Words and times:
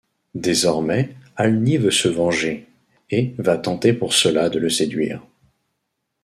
Désormais, 0.33 1.15
Alny 1.35 1.77
veut 1.77 1.91
se 1.91 2.07
venger, 2.07 2.67
et 3.11 3.35
va 3.37 3.59
tenter 3.59 3.93
pour 3.93 4.13
cela 4.13 4.49
de 4.49 4.57
le 4.57 4.67
séduire… 4.67 5.21